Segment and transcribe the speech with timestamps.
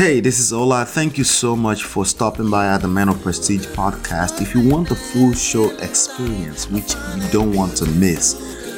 [0.00, 0.86] Hey, this is Ola.
[0.86, 4.40] Thank you so much for stopping by at the Man of Prestige podcast.
[4.40, 8.32] If you want the full show experience, which you don't want to miss,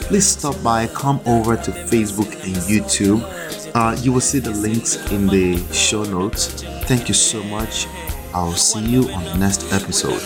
[0.09, 3.23] please stop by, come over to Facebook and YouTube.
[3.73, 6.65] Uh, you will see the links in the show notes.
[6.87, 7.87] Thank you so much.
[8.35, 10.21] I'll see you on the next episode.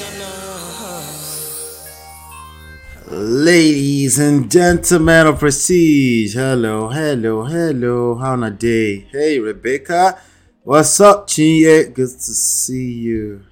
[3.11, 8.15] Ladies and gentlemen of Prestige, hello, hello, hello.
[8.15, 9.01] How on a day?
[9.13, 10.19] Hey, Rebecca.
[10.67, 11.95] What's up, Chinye?
[11.95, 13.45] Good to see you.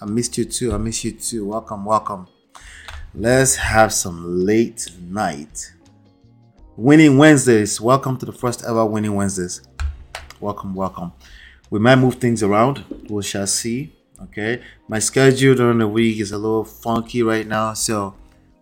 [0.00, 0.72] I missed you too.
[0.72, 1.44] I miss you too.
[1.44, 2.28] Welcome, welcome.
[3.12, 5.72] Let's have some late night.
[6.76, 7.80] Winning Wednesdays.
[7.80, 9.62] Welcome to the first ever Winning Wednesdays.
[10.38, 11.12] Welcome, welcome.
[11.70, 12.84] We might move things around.
[13.10, 13.92] We shall see.
[14.22, 14.62] Okay.
[14.86, 17.74] My schedule during the week is a little funky right now.
[17.74, 18.14] So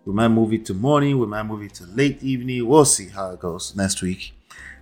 [0.06, 1.18] we might move it to morning.
[1.18, 2.66] We might move it to late evening.
[2.66, 4.32] We'll see how it goes next week.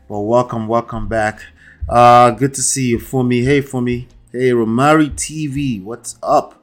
[0.09, 1.43] But welcome, welcome back.
[1.89, 3.45] Uh, good to see you, Fumi.
[3.45, 4.07] Hey, Fumi.
[4.33, 5.81] Hey, Romari TV.
[5.81, 6.61] What's up?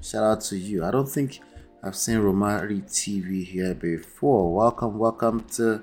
[0.00, 0.82] Shout out to you.
[0.82, 1.40] I don't think
[1.82, 4.54] I've seen Romari TV here before.
[4.54, 5.82] Welcome, welcome to.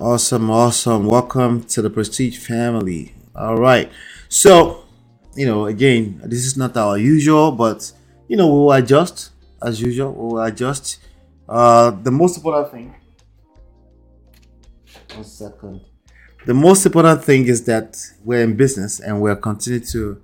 [0.00, 1.06] Awesome, awesome.
[1.06, 3.14] Welcome to the Prestige family.
[3.36, 3.92] All right.
[4.28, 4.86] So,
[5.34, 7.92] you know, again, this is not our usual, but
[8.28, 9.30] you know, we will adjust
[9.62, 10.12] as usual.
[10.12, 10.98] We will adjust.
[11.48, 12.94] Uh, the most important thing.
[15.14, 15.80] One second.
[16.46, 20.22] The most important thing is that we're in business and we're continuing to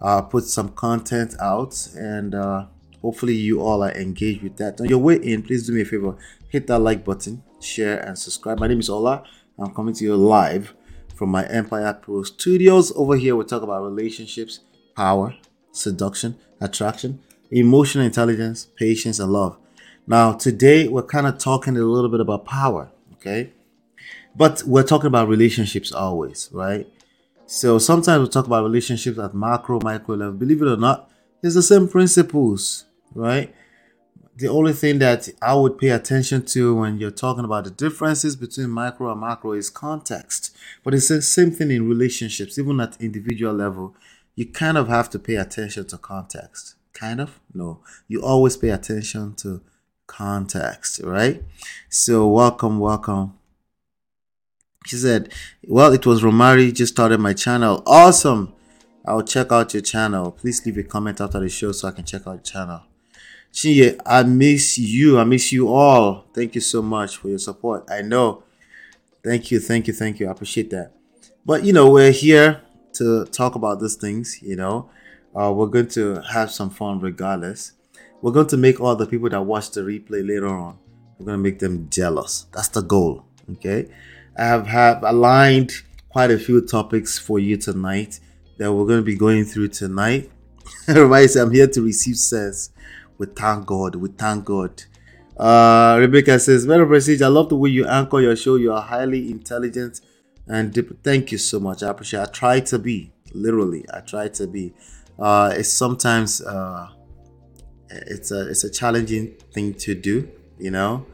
[0.00, 2.66] uh, put some content out, and uh,
[3.00, 4.80] hopefully, you all are engaged with that.
[4.80, 6.16] On your way in, please do me a favor
[6.52, 8.60] hit that like button, share, and subscribe.
[8.60, 9.24] My name is Ola.
[9.58, 10.74] I'm coming to you live
[11.14, 12.92] from my Empire Pro studios.
[12.96, 14.60] Over here, we talk about relationships,
[14.96, 15.34] power,
[15.70, 19.56] seduction, attraction, emotional intelligence, patience, and love.
[20.06, 23.52] Now, today we're kind of talking a little bit about power, okay?
[24.34, 26.88] But we're talking about relationships always, right?
[27.46, 30.34] So sometimes we talk about relationships at macro, micro level.
[30.34, 31.10] Believe it or not,
[31.42, 33.54] it's the same principles, right?
[34.36, 38.34] The only thing that I would pay attention to when you're talking about the differences
[38.34, 40.56] between micro and macro is context.
[40.82, 43.94] But it's the same thing in relationships, even at individual level.
[44.34, 46.76] You kind of have to pay attention to context.
[46.94, 47.40] Kind of?
[47.52, 47.80] No.
[48.08, 49.60] You always pay attention to
[50.06, 51.42] context, right?
[51.90, 53.34] So, welcome, welcome.
[54.86, 55.32] She said,
[55.62, 57.82] Well, it was Romari, just started my channel.
[57.86, 58.54] Awesome.
[59.06, 60.32] I'll check out your channel.
[60.32, 62.82] Please leave a comment after the show so I can check out your channel.
[63.52, 65.18] Chinye, I miss you.
[65.18, 66.24] I miss you all.
[66.34, 67.84] Thank you so much for your support.
[67.90, 68.44] I know.
[69.22, 70.28] Thank you, thank you, thank you.
[70.28, 70.92] I appreciate that.
[71.44, 72.62] But you know, we're here
[72.94, 74.40] to talk about these things.
[74.42, 74.90] You know,
[75.38, 77.72] uh, we're going to have some fun regardless.
[78.22, 80.78] We're going to make all the people that watch the replay later on.
[81.18, 82.46] We're going to make them jealous.
[82.52, 83.26] That's the goal.
[83.50, 83.88] Okay.
[84.38, 85.72] I have have aligned
[86.08, 88.18] quite a few topics for you tonight
[88.56, 90.30] that we're going to be going through tonight.
[90.88, 92.70] Everybody I'm here to receive sense
[93.22, 93.94] we thank God.
[93.94, 94.82] We thank God.
[95.36, 98.56] Uh, Rebecca says, Very Prestige, I love the way you anchor your show.
[98.56, 100.00] You are highly intelligent
[100.48, 101.04] and deep.
[101.04, 101.84] Thank you so much.
[101.84, 102.28] I appreciate it.
[102.28, 104.74] I try to be, literally, I try to be.
[105.16, 106.88] Uh, it's sometimes uh,
[107.90, 110.28] it's a it's a challenging thing to do,
[110.58, 111.06] you know.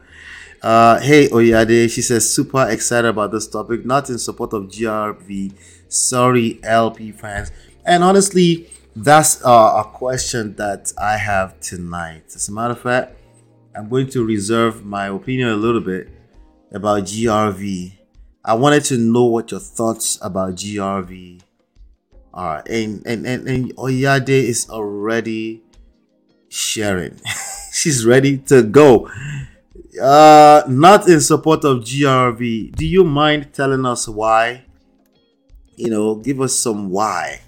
[0.63, 5.53] Uh, hey Oyade, she says super excited about this topic, not in support of GRV.
[5.89, 7.51] Sorry, LP fans.
[7.85, 8.67] And honestly,
[9.03, 12.23] that's uh, a question that I have tonight.
[12.35, 13.15] As a matter of fact,
[13.75, 16.09] I'm going to reserve my opinion a little bit
[16.71, 17.93] about GRV.
[18.43, 21.41] I wanted to know what your thoughts about GRV
[22.33, 22.63] are.
[22.69, 25.63] And and and, and Oyade is already
[26.49, 27.19] sharing.
[27.71, 29.09] She's ready to go.
[30.01, 32.75] Uh not in support of GRV.
[32.75, 34.65] Do you mind telling us why?
[35.75, 37.41] You know, give us some why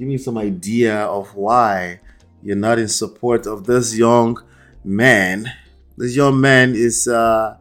[0.00, 2.00] give me some idea of why
[2.42, 4.42] you're not in support of this young
[4.82, 5.44] man.
[5.98, 7.58] This young man is, uh,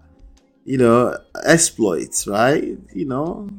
[0.64, 2.78] you know, exploits, right?
[2.96, 3.50] You know,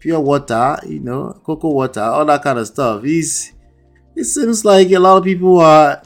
[0.00, 3.04] pure water, you know, cocoa water, all that kind of stuff.
[3.04, 3.52] He's,
[4.16, 6.02] it seems like a lot of people are,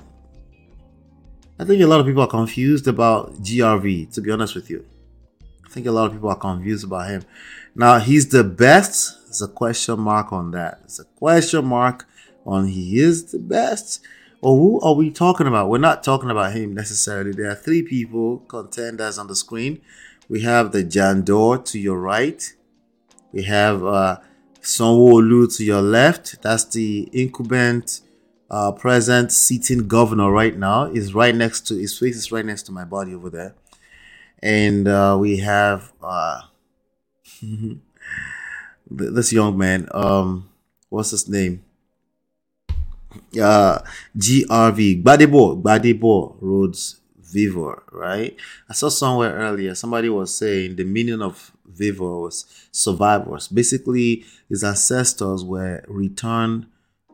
[1.59, 4.85] I think a lot of people are confused about GRV, to be honest with you.
[5.65, 7.23] I think a lot of people are confused about him.
[7.75, 10.81] Now, he's the best there's a question mark on that.
[10.85, 12.07] It's a question mark
[12.47, 14.01] on he is the best.
[14.41, 15.69] Or who are we talking about?
[15.69, 17.33] We're not talking about him necessarily.
[17.33, 19.81] There are three people, contenders on the screen.
[20.29, 22.43] We have the Jandor to your right.
[23.33, 24.19] We have uh,
[24.63, 26.41] Sanwo-Olu to your left.
[26.43, 28.01] That's the incumbent
[28.51, 32.63] uh, present sitting governor right now is right next to his face is right next
[32.65, 33.55] to my body over there,
[34.43, 36.41] and uh, we have uh,
[38.91, 39.89] this young man.
[39.93, 40.49] Um,
[40.89, 41.65] what's his name?
[43.41, 43.79] Uh,
[44.17, 48.37] GRV Gbadebo Gbadebo Rhodes Vivor, right?
[48.69, 53.49] I saw somewhere earlier somebody was saying the meaning of Vivor was survivors.
[53.49, 56.67] Basically, his ancestors were returned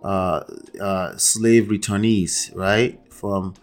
[0.03, 0.45] uh,
[0.81, 3.01] uh, slave returnees, right?
[3.13, 3.55] From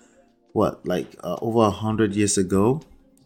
[0.54, 2.81] what, like uh, over a hundred years ago,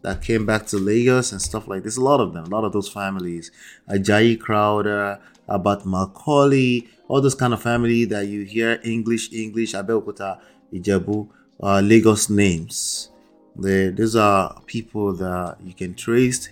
[0.06, 1.96] that came back to Lagos and stuff like this.
[1.96, 3.50] A lot of them, a lot of those families,
[3.90, 5.18] Ajayi Crowther,
[5.48, 10.38] Herbert Macaulay, all those kind of family that you hear English, English, Abeokuta,
[10.72, 11.28] Ijebu,
[11.60, 13.10] uh, Lagos names.
[13.56, 16.50] They, these are people that you can trace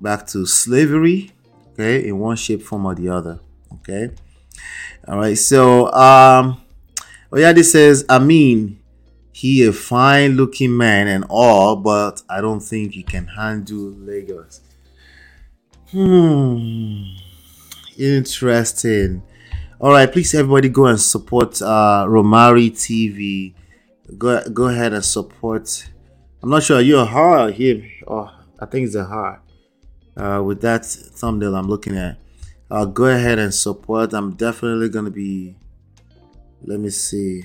[0.00, 1.30] back to slavery,
[1.74, 3.38] okay, in one shape, form, or the other,
[3.74, 4.10] okay.
[5.06, 6.60] All right, so um,
[7.30, 8.80] Oyade says, mean,
[9.38, 14.60] he a fine looking man and all, but I don't think he can handle Lagos.
[15.92, 17.04] Hmm,
[17.96, 19.22] interesting.
[19.80, 23.54] All right, please everybody go and support uh, Romari TV.
[24.18, 25.88] Go go ahead and support.
[26.42, 27.88] I'm not sure are you a her or him.
[28.08, 29.40] Oh, I think it's a her.
[30.16, 32.18] Uh, with that thumbnail I'm looking at
[32.70, 34.12] uh, go ahead and support.
[34.12, 35.54] I'm definitely gonna be.
[36.64, 37.44] Let me see.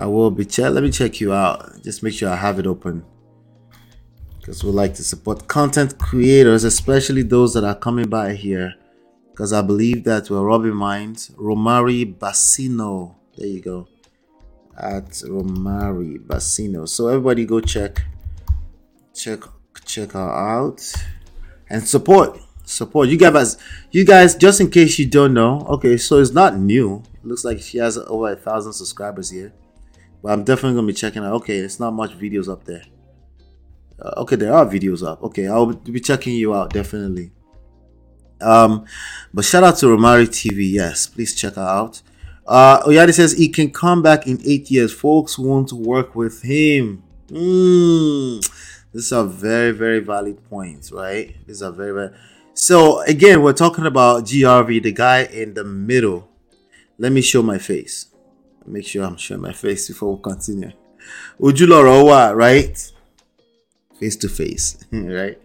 [0.00, 0.72] I will be check.
[0.72, 1.82] Let me check you out.
[1.84, 3.04] Just make sure I have it open
[4.38, 8.76] because we like to support content creators, especially those that are coming by here.
[9.30, 11.28] Because I believe that we're robbing minds.
[11.36, 13.14] Romari Bassino.
[13.36, 13.88] There you go.
[14.74, 16.88] At Romari Bassino.
[16.88, 18.02] So everybody go check,
[19.14, 19.40] check,
[19.84, 20.80] check her out,
[21.68, 23.08] and support support.
[23.08, 23.58] You guys,
[23.90, 27.02] you guys, just in case you don't know, okay, so it's not new.
[27.14, 29.52] It looks like she has over a thousand subscribers here,
[30.22, 31.34] but I'm definitely gonna be checking out.
[31.34, 32.84] Okay, it's not much videos up there.
[34.00, 35.22] Uh, okay, there are videos up.
[35.22, 37.32] Okay, I'll be checking you out definitely.
[38.40, 38.86] Um,
[39.34, 40.70] but shout out to Romari TV.
[40.72, 42.02] Yes, please check her out.
[42.46, 44.92] Uh, Oyade says he can come back in eight years.
[44.92, 47.02] Folks want to work with him.
[47.28, 51.36] Mm, are very, very valid points, right?
[51.46, 52.10] These are very, very.
[52.54, 56.28] So again, we're talking about GRV, the guy in the middle.
[56.98, 58.09] Let me show my face.
[58.66, 60.72] Make sure I'm showing my face before we continue.
[61.40, 62.92] Ujulorowa, right?
[63.98, 65.38] Face to face, right?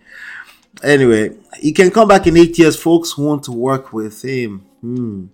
[0.84, 2.76] Anyway, he can come back in eight years.
[2.76, 4.66] Folks want to work with him.
[4.82, 5.28] Hmm.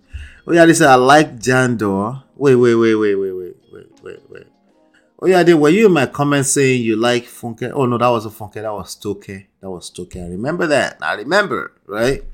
[0.46, 2.22] Oh yeah, said I like Jandor.
[2.36, 4.46] Wait, wait, wait, wait, wait, wait, wait, wait, wait.
[5.20, 7.70] Oh yeah, they were you in my comments saying you like Funke?
[7.72, 8.54] Oh no, that was a Funke.
[8.54, 9.26] That was Stoke.
[9.60, 10.16] That was Stoke.
[10.16, 10.98] I remember that.
[11.00, 12.24] I remember, right?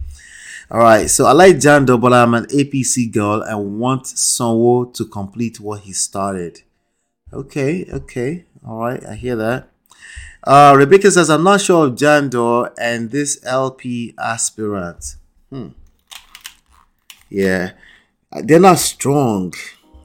[0.71, 1.09] All right.
[1.09, 5.81] So I like Jandor, but I'm an APC girl and want Sanwo to complete what
[5.81, 6.63] he started.
[7.33, 7.87] Okay.
[7.91, 8.45] Okay.
[8.67, 9.05] All right.
[9.05, 9.71] I hear that.
[10.45, 15.17] Uh, Rebecca says, I'm not sure of Jandor and this LP aspirant.
[15.51, 15.69] Hmm.
[17.31, 17.73] Yeah.
[18.43, 19.55] They're not strong.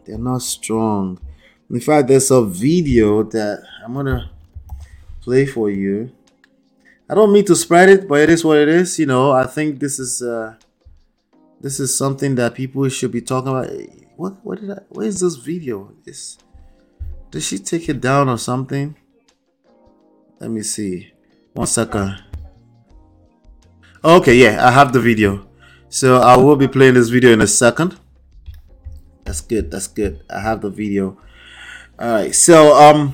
[0.05, 1.19] They're not strong.
[1.69, 4.31] In fact, there's a video that I'm gonna
[5.21, 6.11] play for you.
[7.13, 8.97] I don't mean to spread it, but it is what it is.
[8.97, 10.55] You know, I think this is uh,
[11.61, 13.69] this is something that people should be talking about.
[14.17, 14.79] What what did I?
[14.89, 15.93] Where is this video?
[16.07, 16.39] Is
[17.29, 18.95] did she take it down or something?
[20.39, 21.13] Let me see.
[21.53, 22.17] One second.
[24.03, 25.47] Okay, yeah, I have the video.
[25.89, 27.95] So I will be playing this video in a second.
[29.23, 29.69] That's good.
[29.69, 30.23] That's good.
[30.31, 31.21] I have the video.
[31.99, 32.33] All right.
[32.33, 33.13] So um,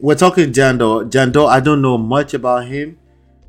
[0.00, 1.10] we're talking Jandor.
[1.10, 2.98] Jandor, I don't know much about him.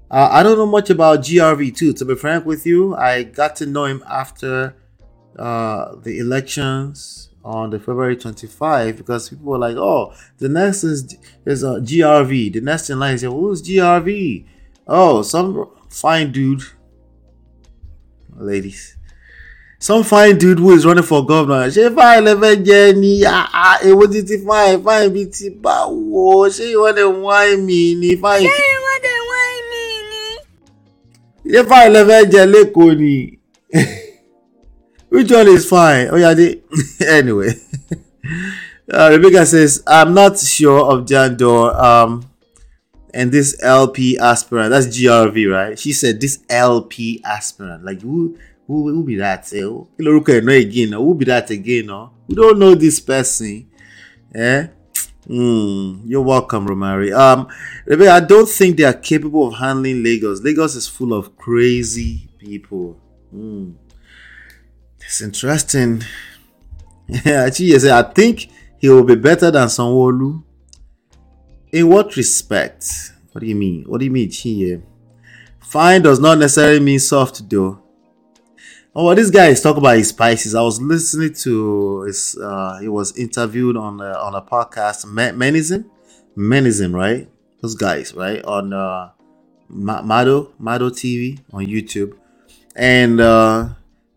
[0.10, 1.94] Uh, I don't know much about GRV too.
[1.94, 4.76] To be frank with you, I got to know him after
[5.38, 11.18] uh, the elections on the February 25 because people were like, "Oh, the next is
[11.46, 14.46] is uh, GRV." The next in line is, "Who's GRV?"
[14.88, 16.62] Oh, some fine dude,
[18.38, 18.96] ladies
[19.86, 23.12] some fine dude who is running for governor ṣé fine lẹ́fẹ̀ jẹ́ ni?
[23.88, 24.82] Èwo ti ti fine?
[24.86, 26.50] Fine bíi ti báwo?
[26.56, 28.10] Ṣé ìwọ́n dẹ̀ wáìn mi ni?
[28.24, 28.48] Fine.
[28.50, 30.24] ṣé ìwọ́n dẹ̀ wáìn mi ni.
[31.54, 33.16] ṣé fine lẹ́fẹ̀ jẹ́ lẹ́kọ̀ọ́ ni?
[35.14, 36.06] Which one is fine?
[36.16, 36.48] Oyade
[37.18, 37.52] anyway.
[38.94, 42.30] Uh, Rebecca says I'm not sure of Jandor um,
[43.16, 45.78] and this LP aspirant that's GRV right?
[45.80, 47.84] She said this LP aspirant.
[47.84, 48.38] Like who
[48.68, 49.64] who who be that eh
[49.96, 53.66] kí lorúkọ ẹ̀ náà again who be that again no we don't know this person
[54.34, 54.68] eh
[55.28, 57.48] mm, you're welcome Romari um
[57.86, 62.30] Rebecca I don't think they are capable of handling Lagos Lagos is full of crazy
[62.40, 62.98] people
[63.34, 63.74] mm.
[65.00, 66.04] it's interesting
[67.08, 70.44] Yeah, Chiye I think he will be better than Sanwo-Olu.
[71.72, 73.12] In what respect?
[73.32, 73.84] What do you mean?
[73.88, 74.82] What do you mean, Chiye?
[75.60, 77.82] Fine does not necessarily mean soft, though.
[78.98, 80.56] Oh, well, this guy is talking about his Pisces.
[80.56, 82.38] I was listening to his.
[82.42, 85.84] Uh, he was interviewed on a, on a podcast, Menism,
[86.38, 87.30] Menism, right?
[87.62, 88.42] Those guys, right?
[88.46, 89.12] On uh,
[89.68, 92.14] Mado Mado TV on YouTube,
[92.74, 93.68] and uh,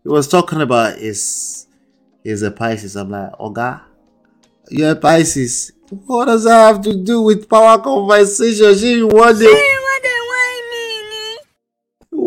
[0.01, 1.67] he was talking about his
[2.23, 2.95] his a Pisces.
[2.95, 3.81] I'm like, Oga,
[4.69, 5.73] you're a Pisces.
[5.89, 8.77] What does that have to do with power conversation?
[8.77, 9.78] She wanted.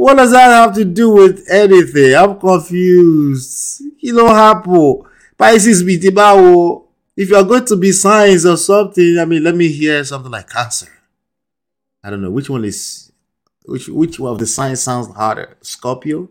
[0.02, 2.16] What does that have to do with anything?
[2.16, 3.82] I'm confused.
[3.98, 5.02] You know, happen.
[5.38, 10.02] Pisces be If you're going to be signs or something, I mean, let me hear
[10.02, 10.88] something like cancer.
[12.02, 13.12] I don't know which one is
[13.64, 15.56] which which one of the signs sounds harder.
[15.60, 16.28] Scorpio.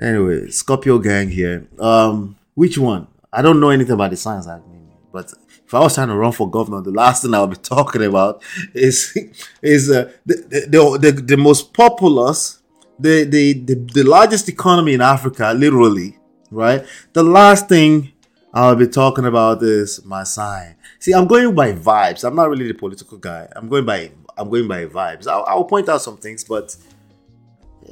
[0.00, 1.68] Anyway, Scorpio gang here.
[1.78, 3.06] Um, which one?
[3.30, 4.46] I don't know anything about the signs.
[4.46, 5.30] I mean, but
[5.66, 8.02] if I was trying to run for governor, the last thing I would be talking
[8.02, 9.14] about is
[9.60, 10.36] is uh, the,
[10.70, 12.61] the, the the most populous
[12.98, 16.18] the, the, the, the largest economy in Africa, literally,
[16.50, 16.84] right?
[17.12, 18.12] The last thing
[18.54, 20.76] I'll be talking about is my sign.
[20.98, 22.24] See, I'm going by vibes.
[22.24, 23.48] I'm not really the political guy.
[23.56, 25.26] I'm going by I'm going by vibes.
[25.26, 26.76] I'll, I'll point out some things, but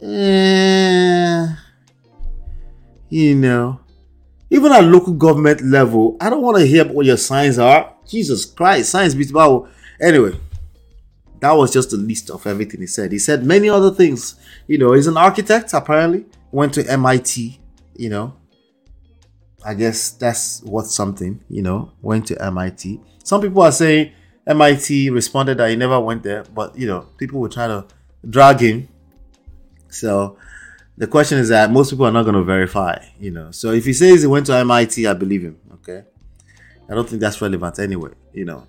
[0.02, 1.46] eh,
[3.08, 3.80] you know,
[4.50, 7.94] even at local government level, I don't want to hear what your signs are.
[8.06, 9.68] Jesus Christ, signs beats about.
[10.00, 10.38] Anyway,
[11.40, 13.12] that was just the list of everything he said.
[13.12, 14.36] He said many other things.
[14.66, 16.26] You know, he's an architect, apparently.
[16.52, 17.58] Went to MIT,
[17.96, 18.34] you know.
[19.64, 21.92] I guess that's worth something, you know.
[22.02, 23.00] Went to MIT.
[23.24, 24.12] Some people are saying
[24.46, 27.86] MIT responded that he never went there, but, you know, people were trying to
[28.28, 28.88] drag him.
[29.88, 30.36] So
[30.96, 33.50] the question is that most people are not going to verify, you know.
[33.50, 36.04] So if he says he went to MIT, I believe him, okay?
[36.88, 38.66] I don't think that's relevant anyway, you know.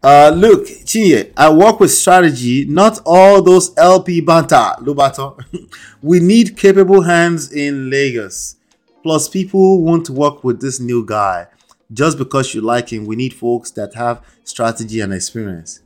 [0.00, 5.42] Uh, look, Chinye, I work with strategy, not all those LP banter, Lubato.
[6.02, 8.56] we need capable hands in Lagos.
[9.02, 11.48] Plus, people won't work with this new guy
[11.92, 13.06] just because you like him.
[13.06, 15.80] We need folks that have strategy and experience.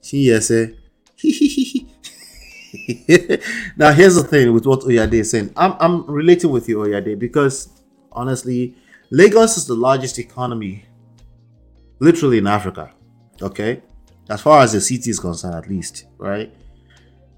[0.00, 0.76] Chinye say,
[3.76, 5.52] now here's the thing with what Oyade is saying.
[5.56, 7.68] I'm, I'm relating with you, Oyade, because
[8.12, 8.76] honestly,
[9.10, 10.84] Lagos is the largest economy
[11.98, 12.92] literally in Africa
[13.42, 13.82] okay,
[14.28, 16.52] as far as the city is concerned, at least, right,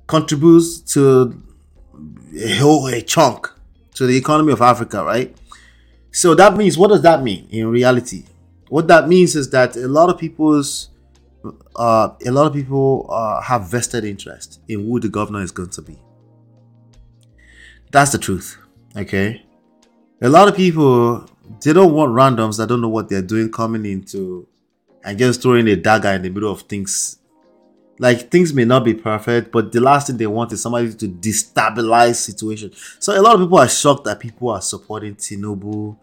[0.06, 1.42] contributes to
[2.36, 3.50] a whole a chunk
[3.94, 5.36] to the economy of Africa, right?
[6.10, 8.24] So that means, what does that mean in reality?
[8.68, 10.90] What that means is that a lot of people's
[11.76, 15.70] uh, a lot of people uh, have vested interest in who the governor is going
[15.70, 15.98] to be.
[17.90, 18.58] That's the truth.
[18.96, 19.44] Okay,
[20.20, 21.28] a lot of people
[21.62, 24.46] they don't want randoms that don't know what they're doing coming into
[25.04, 27.18] and just throwing a dagger in the middle of things.
[28.00, 31.08] Like things may not be perfect, but the last thing they want is somebody to
[31.08, 32.72] destabilize situation.
[33.00, 35.96] So a lot of people are shocked that people are supporting Tinubu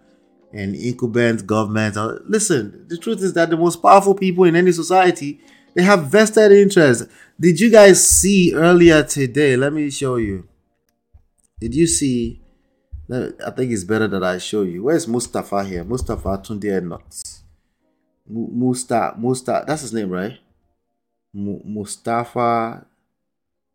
[0.52, 1.96] and incumbent government.
[1.96, 5.40] Uh, listen, the truth is that the most powerful people in any society
[5.76, 7.08] they have vested interest.
[7.40, 9.58] Did you guys see earlier today?
[9.58, 10.48] Let me show you.
[11.60, 12.42] Did you see?
[13.12, 14.84] I think it's better that I show you.
[14.84, 15.84] Where's Mustafa here?
[15.84, 17.45] Mustafa Tunde Ednut's.
[18.28, 20.40] Musta Musta that's his name, right?
[21.34, 22.86] Mustafa.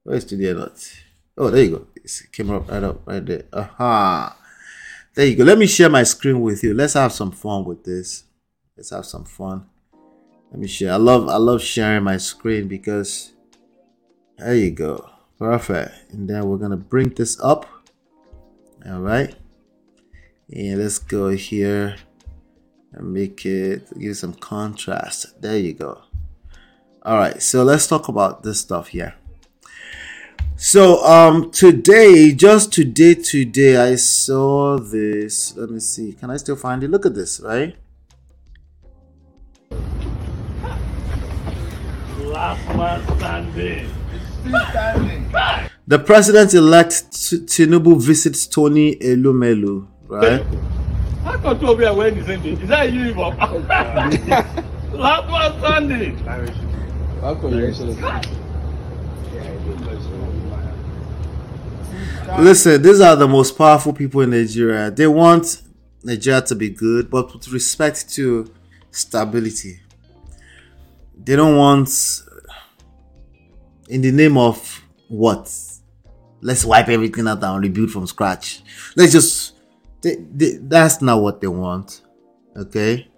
[0.02, 1.02] Where's the note?
[1.36, 1.86] Oh, there you go.
[1.96, 3.44] It came up right up right there.
[3.52, 4.36] Aha.
[5.14, 5.44] There you go.
[5.44, 6.74] Let me share my screen with you.
[6.74, 8.24] Let's have some fun with this.
[8.76, 9.66] Let's have some fun.
[10.50, 10.92] Let me share.
[10.92, 13.32] I love I love sharing my screen because
[14.38, 15.08] there you go.
[15.38, 16.12] Perfect.
[16.12, 17.66] And then we're gonna bring this up.
[18.86, 19.34] All right.
[20.52, 21.96] And let's go here
[22.92, 25.40] and make it give some contrast.
[25.40, 26.02] There you go.
[27.02, 29.14] All right, so let's talk about this stuff here.
[30.56, 35.56] So um today, just today, today I saw this.
[35.56, 36.12] Let me see.
[36.12, 36.90] Can I still find it?
[36.90, 37.76] Look at this, right?
[42.18, 43.88] Last man standing.
[45.86, 46.90] The president-elect
[47.46, 50.44] Tinubu visits Tony Elumelu, right?
[51.30, 52.60] How come two of you are wearing the same thing?
[52.60, 53.36] Is that a uniform?
[54.98, 56.16] Last one Sunday.
[62.42, 64.90] Listen, these are the most powerful people in Nigeria.
[64.90, 65.62] They want
[66.02, 68.52] Nigeria to be good, but with respect to
[68.90, 69.78] stability.
[71.16, 72.22] They don't want,
[73.88, 75.48] in the name of what?
[76.40, 78.62] Let's wipe everything out and rebuild from scratch.
[78.96, 79.59] Let's just
[80.02, 82.02] they, they, that's not what they want.
[82.56, 83.08] Okay?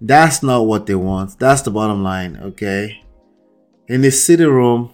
[0.00, 1.38] That's not what they want.
[1.38, 3.04] That's the bottom line, okay?
[3.86, 4.92] In the city room,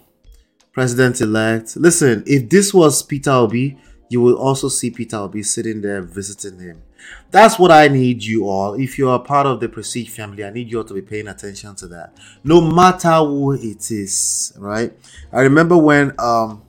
[0.73, 1.77] president elect.
[1.77, 6.59] Listen, if this was Peter Obi, you will also see Peter Obi sitting there visiting
[6.59, 6.83] him.
[7.31, 8.75] That's what I need you all.
[8.75, 11.29] If you are part of the Prestige family, I need you all to be paying
[11.29, 12.17] attention to that.
[12.43, 14.93] No matter who it is, right?
[15.33, 16.63] I remember when um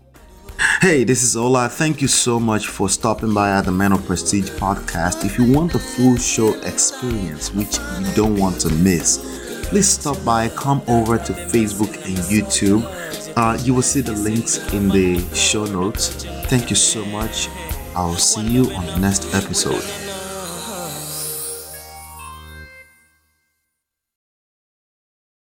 [0.59, 1.69] Hey, this is Ola.
[1.69, 5.23] Thank you so much for stopping by at the Man of Prestige podcast.
[5.23, 10.23] If you want the full show experience, which you don't want to miss, please stop
[10.25, 12.83] by, come over to Facebook and YouTube.
[13.37, 16.23] Uh, you will see the links in the show notes.
[16.47, 17.49] Thank you so much.
[17.95, 20.06] I'll see you on the next episode.